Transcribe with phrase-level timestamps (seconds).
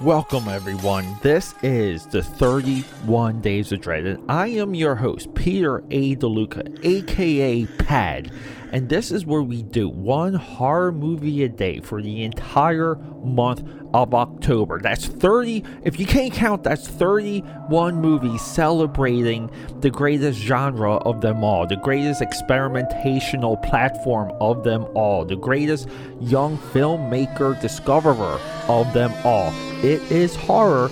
[0.00, 1.18] Welcome, everyone.
[1.20, 6.16] This is the 31 Days of Dread, and I am your host, Peter A.
[6.16, 8.32] DeLuca, aka Pad.
[8.72, 12.94] And this is where we do one horror movie a day for the entire
[13.24, 14.80] month of October.
[14.80, 21.42] That's 30, if you can't count, that's 31 movies celebrating the greatest genre of them
[21.42, 25.88] all, the greatest experimentational platform of them all, the greatest
[26.20, 29.52] young filmmaker discoverer of them all.
[29.82, 30.88] It is horror.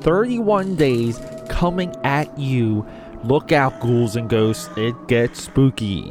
[0.00, 2.86] 31 days coming at you.
[3.22, 4.70] Look out, ghouls and ghosts.
[4.76, 6.10] It gets spooky.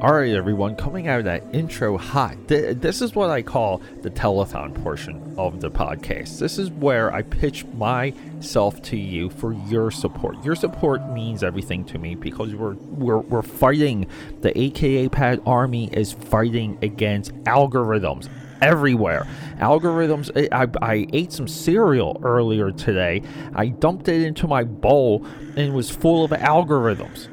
[0.00, 2.36] All right, everyone, coming out of that intro hot.
[2.46, 6.38] Th- this is what I call the telethon portion of the podcast.
[6.38, 10.44] This is where I pitch myself to you for your support.
[10.44, 14.06] Your support means everything to me because we're we're, we're fighting.
[14.40, 18.28] The AKA Pad Army is fighting against algorithms
[18.62, 19.26] everywhere.
[19.56, 20.30] Algorithms.
[20.52, 23.22] I, I ate some cereal earlier today.
[23.52, 27.26] I dumped it into my bowl and it was full of algorithms.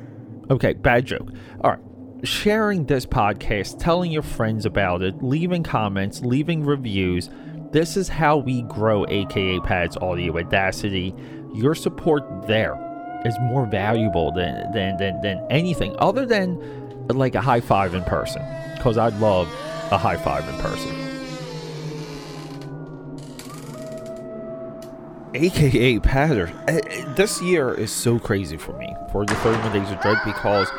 [0.50, 1.30] Okay, bad joke.
[1.62, 1.80] All right
[2.26, 7.30] sharing this podcast, telling your friends about it, leaving comments, leaving reviews.
[7.72, 11.14] This is how we grow AKA Pads Audio Audacity.
[11.54, 12.76] Your support there
[13.26, 18.04] is more valuable than than than, than anything other than like a high five in
[18.04, 18.42] person.
[18.76, 19.48] Because I'd love
[19.92, 21.06] a high five in person.
[25.36, 26.52] AKA Patter.
[26.68, 30.18] Eh, eh, this year is so crazy for me for the 31 Days of Dread
[30.24, 30.70] because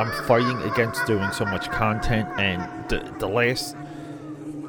[0.00, 3.76] I'm fighting against doing so much content, and the, the last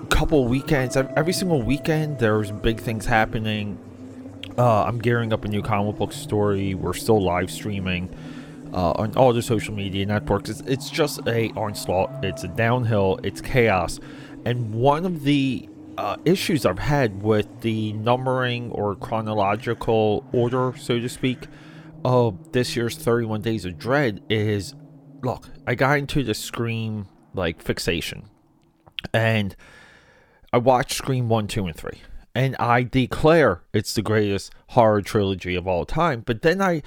[0.10, 3.80] couple weekends, every single weekend, there's big things happening.
[4.58, 6.76] Uh, I'm gearing up a new comic book story.
[6.76, 8.16] We're still live streaming
[8.74, 10.50] uh, on all the social media networks.
[10.50, 12.24] It's, it's just a onslaught.
[12.24, 13.20] It's a downhill.
[13.24, 14.00] It's chaos.
[14.46, 21.00] And one of the uh, issues I've had with the numbering or chronological order, so
[21.00, 21.48] to speak,
[22.04, 24.76] of this year's 31 Days of Dread is
[25.26, 28.30] look, I got into the Scream like fixation,
[29.14, 29.56] and
[30.54, 32.02] I watched Scream one, two, and three,
[32.34, 36.22] and I declare it's the greatest horror trilogy of all time.
[36.26, 36.82] But then I,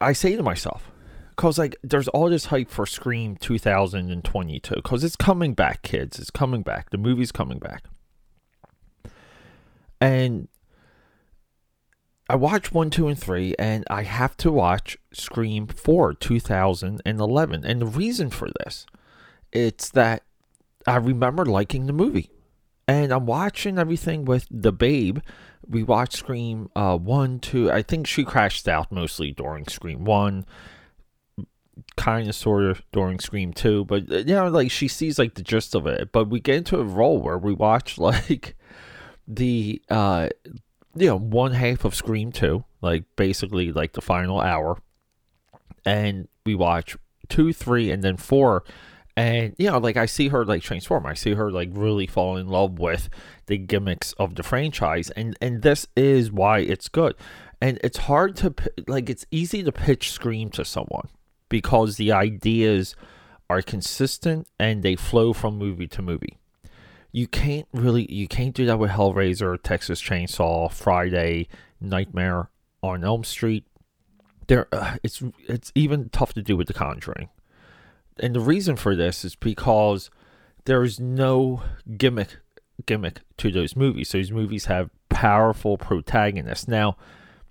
[0.00, 0.90] I say to myself,
[1.30, 6.18] because like there's all this hype for Scream 2022, because it's coming back, kids.
[6.18, 6.90] It's coming back.
[6.90, 7.84] The movie's coming back,
[10.00, 10.48] and
[12.30, 17.64] I watched one, two, and three, and I have to watch Scream 4 2011.
[17.64, 18.86] And the reason for this,
[19.50, 20.22] it's that
[20.86, 22.30] I remember liking the movie.
[22.86, 25.18] And I'm watching everything with the babe.
[25.66, 27.72] We watched Scream uh, 1, 2.
[27.72, 30.46] I think she crashed out mostly during Scream 1,
[31.96, 33.86] kind of sort of during Scream 2.
[33.86, 36.12] But, uh, you know, like she sees like the gist of it.
[36.12, 38.56] But we get into a role where we watch like
[39.26, 40.28] the uh
[40.94, 44.78] you know one half of Scream two, like basically like the final hour,
[45.84, 46.96] and we watch
[47.28, 48.64] two, three, and then four.
[49.16, 51.06] And you know, like I see her like transform.
[51.06, 53.08] I see her like really fall in love with
[53.46, 57.14] the gimmicks of the franchise, and and this is why it's good.
[57.60, 58.54] And it's hard to
[58.86, 61.08] like it's easy to pitch Scream to someone
[61.48, 62.96] because the ideas
[63.50, 66.39] are consistent and they flow from movie to movie
[67.12, 71.48] you can't really you can't do that with Hellraiser, Texas Chainsaw, Friday,
[71.80, 72.50] Nightmare
[72.82, 73.64] on Elm Street.
[74.46, 77.28] There, uh, it's it's even tough to do with The Conjuring,
[78.18, 80.10] and the reason for this is because
[80.64, 81.62] there is no
[81.96, 82.38] gimmick
[82.86, 84.12] gimmick to those movies.
[84.12, 86.68] Those movies have powerful protagonists.
[86.68, 86.96] Now,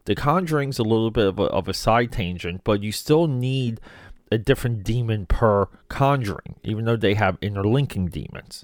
[0.06, 3.80] The Conjuring's a little bit of a, of a side tangent, but you still need
[4.32, 8.64] a different demon per Conjuring, even though they have interlinking demons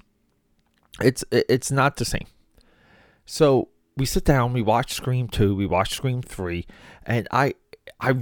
[1.02, 2.26] it's it's not the same.
[3.24, 6.66] So we sit down, we watch Scream 2, we watch Scream 3,
[7.04, 7.54] and I
[8.00, 8.14] I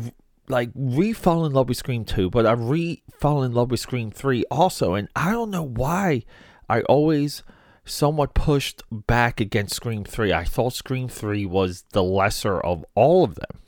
[0.49, 3.81] like re fall in love with Scream 2, but I re fall in love with
[3.81, 6.23] Scream 3 also, and I don't know why
[6.69, 7.43] I always
[7.85, 10.32] somewhat pushed back against Scream 3.
[10.32, 13.61] I thought Scream 3 was the lesser of all of them.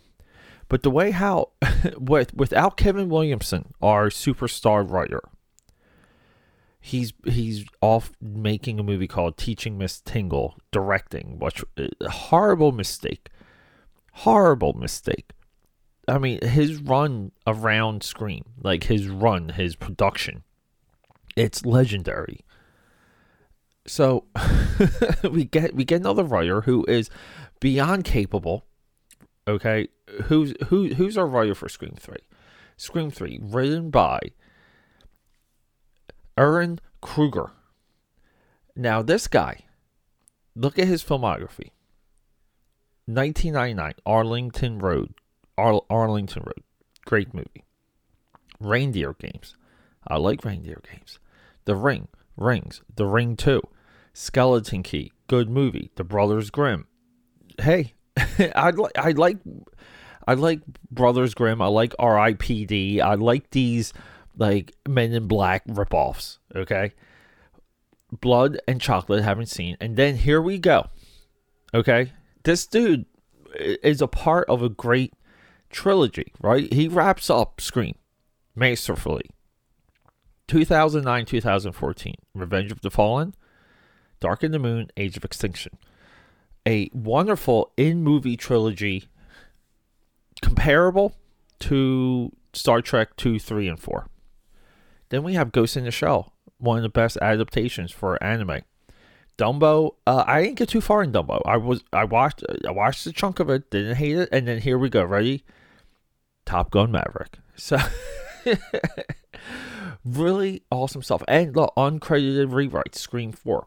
[0.68, 1.50] But the way how
[1.98, 5.22] with without Kevin Williamson, our superstar writer,
[6.86, 13.28] he's he's off making a movie called Teaching Miss Tingle, directing, which uh, horrible mistake,
[14.12, 15.32] horrible mistake.
[16.06, 20.44] I mean, his run around Scream, like his run, his production,
[21.34, 22.40] it's legendary.
[23.88, 24.26] So
[25.30, 27.10] we get we get another writer who is
[27.58, 28.64] beyond capable.
[29.48, 29.88] Okay,
[30.24, 32.24] who's who who's our writer for Scream Three?
[32.76, 34.20] Scream Three, written by
[36.36, 37.52] Ehren Kruger.
[38.74, 39.64] Now, this guy,
[40.54, 41.70] look at his filmography.
[43.06, 45.14] 1999, Arlington Road.
[45.56, 46.62] Ar- Arlington Road.
[47.04, 47.64] Great movie.
[48.60, 49.56] Reindeer Games.
[50.06, 51.18] I like reindeer games.
[51.64, 52.08] The Ring.
[52.36, 52.82] Rings.
[52.94, 53.60] The Ring 2.
[54.12, 55.12] Skeleton Key.
[55.26, 55.90] Good movie.
[55.96, 56.86] The Brothers Grimm.
[57.60, 57.94] Hey,
[58.54, 59.38] I like I like
[60.26, 60.60] I like
[60.90, 61.60] Brothers Grimm.
[61.60, 63.00] I like R.I.P.D.
[63.00, 63.92] I like these
[64.36, 66.38] like Men in Black ripoffs.
[66.54, 66.92] Okay,
[68.12, 70.88] Blood and Chocolate haven't seen, and then here we go.
[71.74, 72.12] Okay,
[72.44, 73.06] this dude
[73.58, 75.14] is a part of a great
[75.70, 76.72] trilogy, right?
[76.72, 77.94] He wraps up Scream
[78.54, 79.30] masterfully.
[80.48, 83.34] 2009 2014 Revenge of the Fallen,
[84.20, 85.76] Dark of the Moon, Age of Extinction.
[86.66, 89.08] A wonderful in movie trilogy
[90.42, 91.14] comparable
[91.60, 94.08] to Star Trek 2, 3, and 4.
[95.08, 98.62] Then we have Ghost in the Shell, one of the best adaptations for anime.
[99.38, 101.42] Dumbo, uh, I didn't get too far in Dumbo.
[101.44, 104.60] I was I watched I watched a chunk of it, didn't hate it, and then
[104.60, 105.04] here we go.
[105.04, 105.44] Ready?
[106.46, 107.38] Top Gun Maverick.
[107.54, 107.76] So
[110.04, 111.22] really awesome stuff.
[111.28, 113.66] And look, uncredited rewrites, Scream 4.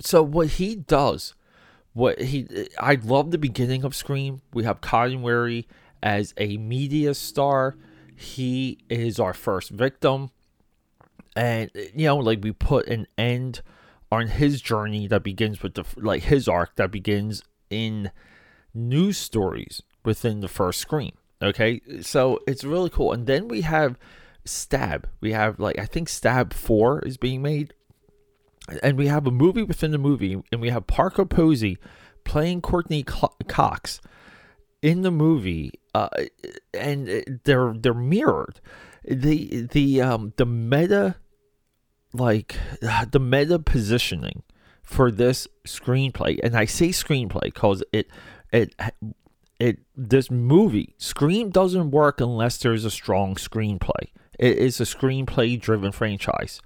[0.00, 1.34] So what he does,
[1.92, 2.46] what he
[2.78, 4.42] I love the beginning of Scream.
[4.52, 5.66] We have Cotton Weary
[6.02, 7.76] as a media star.
[8.20, 10.30] He is our first victim.
[11.34, 13.62] And you know, like we put an end
[14.12, 18.10] on his journey that begins with the like his arc that begins in
[18.74, 21.12] news stories within the first Scream.
[21.40, 23.12] Okay, so it's really cool.
[23.12, 23.98] And then we have
[24.44, 25.08] Stab.
[25.22, 27.72] We have like I think Stab Four is being made,
[28.82, 31.78] and we have a movie within the movie, and we have Parker Posey
[32.24, 34.00] playing Courteney Cox
[34.82, 36.08] in the movie, uh,
[36.74, 38.60] and they're they're mirrored.
[39.04, 41.16] The the um the meta
[42.12, 42.56] like
[43.10, 44.42] the meta positioning
[44.82, 48.08] for this screenplay, and I say screenplay because it
[48.52, 48.74] it
[49.58, 54.08] it this movie Scream doesn't work unless there's a strong screenplay.
[54.38, 56.62] It is a screenplay driven franchise.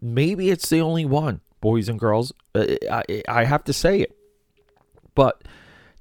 [0.00, 2.32] Maybe it's the only one, boys and girls.
[2.54, 4.16] Uh, I, I have to say it.
[5.16, 5.42] But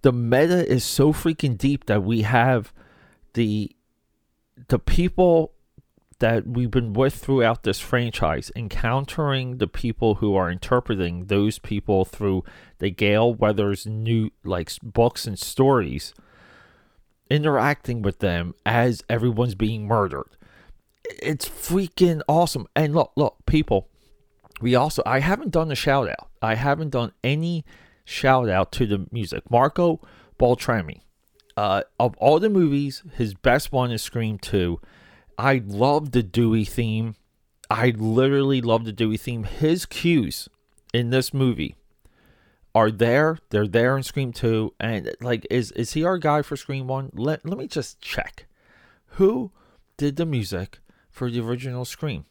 [0.07, 2.71] the meta is so freaking deep that we have
[3.33, 3.75] the
[4.69, 5.51] the people
[6.19, 12.05] that we've been with throughout this franchise encountering the people who are interpreting those people
[12.05, 12.41] through
[12.77, 16.13] the Gale Weathers new like books and stories
[17.29, 20.37] interacting with them as everyone's being murdered
[21.21, 22.65] it's freaking awesome.
[22.77, 23.89] And look, look, people,
[24.61, 26.29] we also I haven't done a shout out.
[26.41, 27.65] I haven't done any
[28.07, 29.49] shout out to the music.
[29.49, 30.01] Marco
[30.37, 31.03] Beltrami.
[31.55, 34.79] Uh, of all the movies, his best one is Scream 2.
[35.37, 37.15] I love the Dewey theme.
[37.69, 39.43] I literally love the Dewey theme.
[39.43, 40.47] His cues
[40.93, 41.75] in this movie
[42.75, 43.39] are there.
[43.49, 44.73] They're there in Scream 2.
[44.79, 47.11] And like is is he our guy for Scream 1?
[47.13, 48.45] Let let me just check.
[49.17, 49.51] Who
[49.97, 52.25] did the music for the original Scream.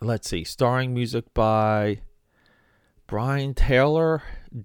[0.00, 2.00] Let's see, starring music by
[3.08, 4.22] Brian Tyler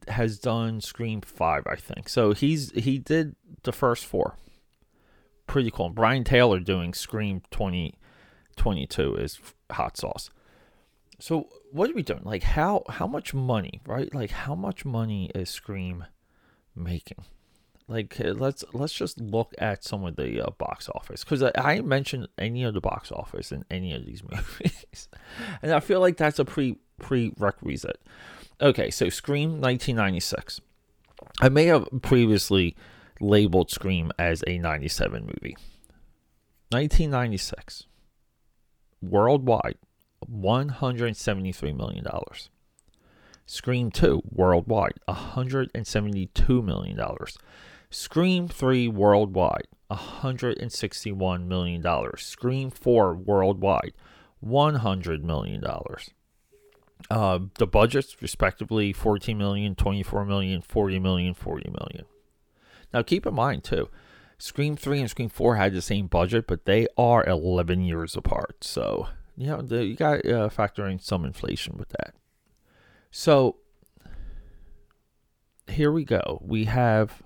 [0.10, 2.10] has done Scream 5, I think.
[2.10, 4.36] So he's he did the first four.
[5.48, 5.90] Pretty cool.
[5.90, 9.40] Brian Tyler doing Scream 2022 is
[9.72, 10.30] hot sauce.
[11.20, 12.24] So what are we doing?
[12.24, 14.14] Like how how much money, right?
[14.14, 16.06] Like how much money is Scream
[16.76, 17.26] making?
[17.88, 21.52] like uh, let's let's just look at some of the uh, box office because I,
[21.56, 25.10] I mentioned any of the box office in any of these movies
[25.62, 28.00] and i feel like that's a pre prerequisite
[28.62, 30.62] okay so scream 1996
[31.42, 32.76] i may have previously
[33.20, 35.56] labeled scream as a 97 movie
[36.70, 37.86] 1996
[39.02, 39.78] worldwide
[40.28, 42.50] 173 million dollars
[43.46, 47.00] Scream 2 worldwide, $172 million.
[47.90, 51.84] Scream 3 worldwide, $161 million.
[52.18, 53.94] Scream 4 worldwide,
[54.44, 55.64] $100 million.
[57.10, 62.06] Uh, the budgets, respectively, 14 million, 24 million, 40 million, 40 million.
[62.94, 63.90] Now, keep in mind, too,
[64.38, 68.64] Scream 3 and Scream 4 had the same budget, but they are 11 years apart.
[68.64, 72.14] So, you know, the, you got to uh, factor in some inflation with that.
[73.12, 73.58] So,
[75.68, 76.42] here we go.
[76.44, 77.22] We have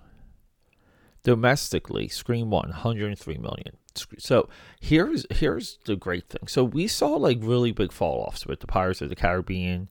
[1.24, 3.78] domestically Scream 1 103 million.
[4.18, 4.50] So
[4.80, 6.48] here's here's the great thing.
[6.48, 9.90] So we saw like really big fall offs with the Pirates of the Caribbean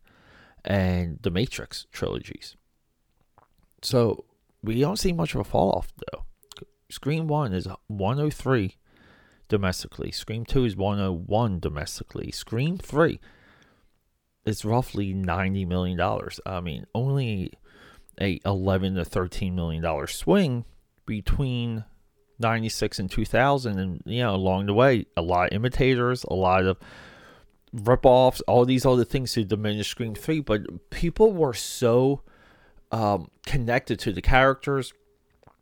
[0.64, 2.56] and the Matrix trilogies.
[3.82, 4.24] So
[4.62, 6.24] we don't see much of a fall off though.
[6.88, 8.76] Scream 1 is 103
[9.48, 10.12] domestically.
[10.12, 12.30] Scream 2 is 101 domestically.
[12.30, 13.18] Scream 3
[14.46, 16.40] it's roughly ninety million dollars.
[16.46, 17.52] I mean, only
[18.20, 20.64] a eleven to thirteen million dollar swing
[21.04, 21.84] between
[22.38, 26.64] 96 and 2000 and you know along the way a lot of imitators a lot
[26.64, 26.76] of
[27.72, 32.22] rip-offs all these other things to diminish scream 3 but people were so
[32.92, 34.92] um, connected to the characters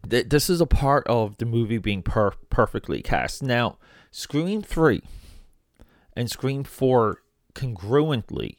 [0.06, 3.42] that this is a part of the movie being per- perfectly cast.
[3.42, 3.78] Now
[4.10, 5.02] scream 3
[6.16, 7.22] and scream 4
[7.54, 8.56] congruently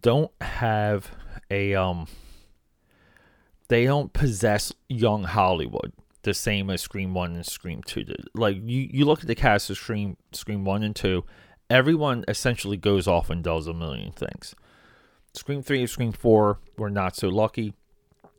[0.00, 1.10] don't have
[1.50, 2.06] a um
[3.68, 5.92] they don't possess young hollywood
[6.24, 8.04] the same as Scream One and Scream Two.
[8.34, 11.24] Like you, you look at the cast of Scream Scream One and Two,
[11.70, 14.54] everyone essentially goes off and does a million things.
[15.32, 17.74] Scream Three and Scream Four were not so lucky.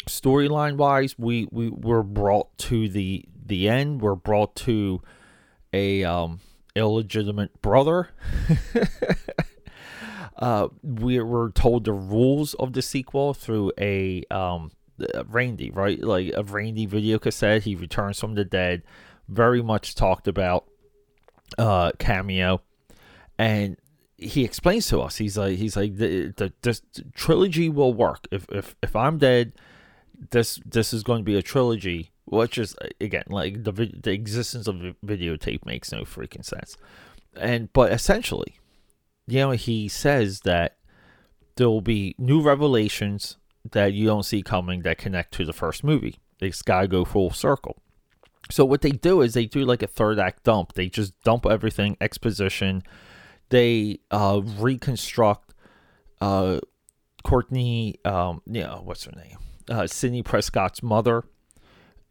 [0.08, 4.02] Storyline wise, we, we were brought to the the end.
[4.02, 5.02] We're brought to
[5.74, 6.40] a um,
[6.76, 8.10] illegitimate brother.
[10.38, 14.72] uh, we were told the rules of the sequel through a um,
[15.28, 16.02] Randy, right?
[16.02, 17.64] Like a Randy video cassette.
[17.64, 18.84] He returns from the dead.
[19.28, 20.66] Very much talked about
[21.58, 22.62] uh cameo,
[23.38, 23.78] and
[24.18, 25.18] he explains to us.
[25.18, 26.82] He's like, he's like, the, the this
[27.14, 29.54] trilogy will work if if if I'm dead.
[30.32, 34.68] This this is going to be a trilogy, which is again like the the existence
[34.68, 34.76] of
[35.06, 36.78] videotape makes no freaking sense.
[37.36, 38.58] And but essentially,
[39.28, 40.78] you know, he says that
[41.58, 43.38] there will be new revelations
[43.72, 46.20] that you don't see coming that connect to the first movie.
[46.40, 47.82] It's gotta go full circle.
[48.52, 50.74] So what they do is they do like a third act dump.
[50.74, 52.84] They just dump everything, exposition.
[53.50, 55.54] They uh, reconstruct
[56.22, 56.60] uh,
[57.24, 59.38] Courtney, um, know, what's her name?
[59.70, 61.24] Uh, Sidney Prescott's mother.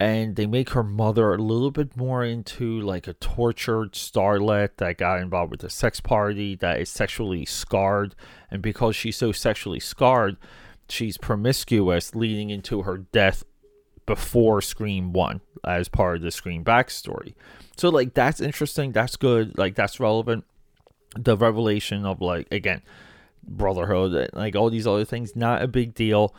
[0.00, 4.98] And they make her mother a little bit more into like a tortured starlet that
[4.98, 8.16] got involved with a sex party that is sexually scarred.
[8.50, 10.36] And because she's so sexually scarred,
[10.88, 13.44] she's promiscuous leading into her death
[14.06, 17.34] before Scream 1 as part of the Scream backstory.
[17.76, 18.92] So, like, that's interesting.
[18.92, 19.56] That's good.
[19.58, 20.44] Like, that's relevant.
[21.16, 22.82] The revelation of, like, again,
[23.42, 26.34] brotherhood, like, all these other things, not a big deal.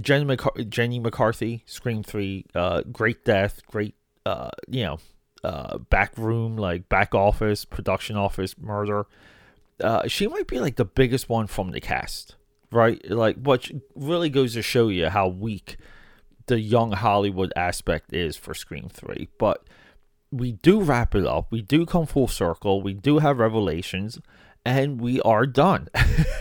[0.00, 0.36] Jenny,
[0.68, 4.98] Jenny McCarthy, Scream 3, uh, great death, great, uh, you know,
[5.42, 9.06] uh, back room, like, back office, production office murder.
[9.82, 12.36] Uh, she might be, like, the biggest one from the cast
[12.70, 13.00] right?
[13.10, 15.76] Like, what really goes to show you how weak
[16.46, 19.28] the young Hollywood aspect is for Scream 3.
[19.38, 19.64] But
[20.30, 21.46] we do wrap it up.
[21.50, 22.82] We do come full circle.
[22.82, 24.18] We do have revelations,
[24.64, 25.88] and we are done.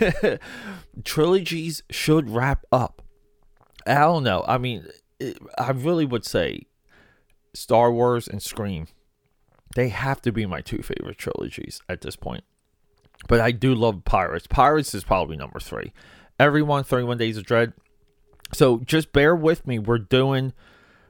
[1.03, 3.01] Trilogies should wrap up.
[3.85, 4.43] I don't know.
[4.47, 4.87] I mean,
[5.19, 6.63] it, I really would say
[7.53, 8.87] Star Wars and Scream,
[9.75, 12.43] they have to be my two favorite trilogies at this point.
[13.27, 14.47] But I do love Pirates.
[14.47, 15.93] Pirates is probably number three
[16.39, 17.73] everyone 31 Days of Dread.
[18.53, 19.79] So just bear with me.
[19.79, 20.53] We're doing,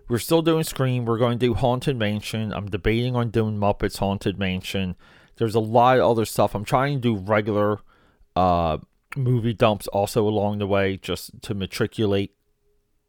[0.08, 1.06] we're still doing Scream.
[1.06, 2.54] We're going to do Haunted Mansion.
[2.54, 4.96] I'm debating on doing Muppets Haunted Mansion.
[5.38, 6.56] There's a lot of other stuff.
[6.56, 7.80] I'm trying to do regular
[8.36, 8.80] uh,
[9.16, 12.34] movie dumps also along the way just to matriculate,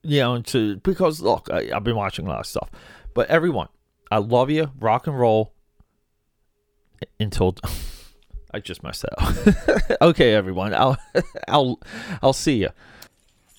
[0.02, 2.71] you know, to, because look, I, I've been watching a lot of stuff.
[3.14, 3.69] But everyone,
[4.11, 4.73] I love you.
[4.78, 5.55] Rock and roll
[7.19, 7.57] until.
[8.52, 10.00] I just messed up.
[10.02, 10.75] okay, everyone.
[10.75, 10.97] I'll
[11.49, 11.81] I'll
[12.23, 12.71] I'll see you.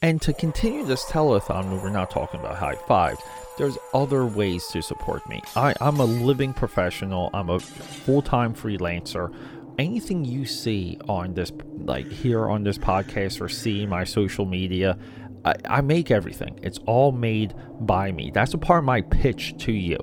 [0.01, 3.21] And to continue this telethon we're not talking about high fives,
[3.57, 5.41] there's other ways to support me.
[5.57, 7.29] I, I'm a living professional.
[7.33, 9.35] I'm a full-time freelancer.
[9.77, 14.97] Anything you see on this, like here on this podcast or see my social media,
[15.43, 16.57] I, I make everything.
[16.63, 18.31] It's all made by me.
[18.33, 19.97] That's a part of my pitch to you.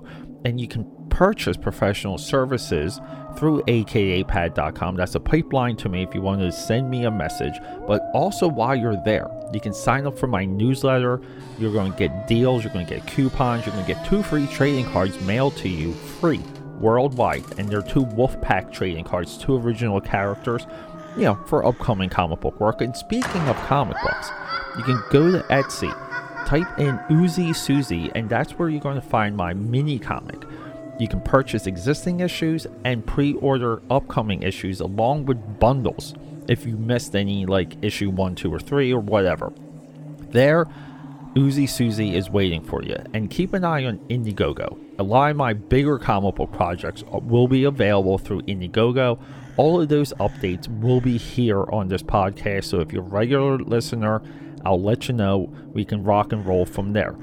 [0.45, 3.00] And you can purchase professional services
[3.37, 4.97] through akapad.com.
[4.97, 7.55] That's a pipeline to me if you want to send me a message.
[7.87, 11.21] But also, while you're there, you can sign up for my newsletter.
[11.59, 14.23] You're going to get deals, you're going to get coupons, you're going to get two
[14.23, 16.43] free trading cards mailed to you free
[16.81, 17.45] worldwide.
[17.59, 20.66] And they're two Wolfpack trading cards, two original characters,
[21.16, 22.81] you know, for upcoming comic book work.
[22.81, 24.31] And speaking of comic books,
[24.76, 25.90] you can go to Etsy,
[26.47, 30.45] type in Uzi Susie, and that's where you're going to find my mini comic
[30.98, 36.14] you can purchase existing issues and pre order upcoming issues along with bundles
[36.48, 39.52] if you missed any, like issue 1, 2, or 3, or whatever.
[40.30, 40.66] There,
[41.34, 42.96] Uzi Susie is waiting for you.
[43.12, 44.78] And keep an eye on Indiegogo.
[44.98, 49.18] A lot of my bigger comic book projects will be available through Indiegogo.
[49.56, 52.64] All of those updates will be here on this podcast.
[52.64, 54.22] So if you're a regular listener,
[54.64, 57.14] I'll let you know we can rock and roll from there.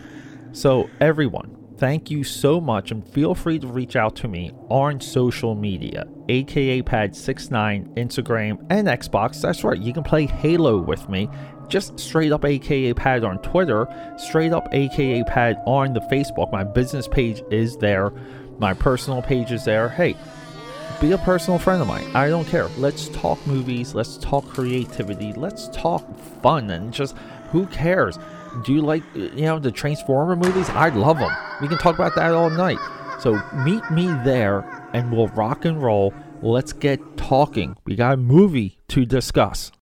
[0.51, 5.01] So, everyone, Thank you so much, and feel free to reach out to me on
[5.01, 9.41] social media, aka Pad69, Instagram, and Xbox.
[9.41, 11.27] That's right, you can play Halo with me.
[11.67, 13.85] Just straight up aka Pad on Twitter,
[14.17, 16.53] straight up aka Pad on the Facebook.
[16.53, 18.11] My business page is there,
[18.59, 19.89] my personal page is there.
[19.89, 20.15] Hey,
[21.01, 22.09] be a personal friend of mine.
[22.15, 22.69] I don't care.
[22.77, 23.93] Let's talk movies.
[23.93, 25.33] Let's talk creativity.
[25.33, 27.17] Let's talk fun and just
[27.51, 28.17] who cares?
[28.63, 30.69] Do you like you know the Transformer movies?
[30.69, 31.31] I love them.
[31.61, 32.79] We can talk about that all night.
[33.19, 36.13] So meet me there and we'll rock and roll.
[36.41, 37.77] Let's get talking.
[37.85, 39.71] We got a movie to discuss.